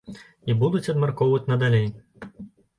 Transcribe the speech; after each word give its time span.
І 0.51 0.55
будуць 0.61 0.89
абмяркоўваць 0.95 1.45
надалей. 1.53 1.87